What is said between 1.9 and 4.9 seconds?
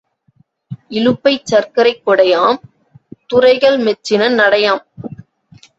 கொடையாம் துரைகள் மெச்சின நடையாம்.